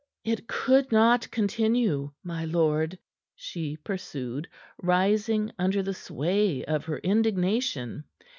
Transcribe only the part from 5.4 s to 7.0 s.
under the sway of her